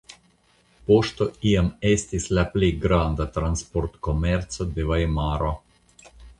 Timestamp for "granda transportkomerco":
2.87-4.71